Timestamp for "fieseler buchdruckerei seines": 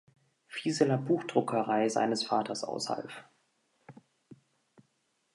0.47-2.23